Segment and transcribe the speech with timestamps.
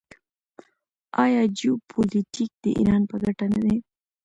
[1.23, 3.77] آیا جیوپولیټیک د ایران په ګټه نه دی؟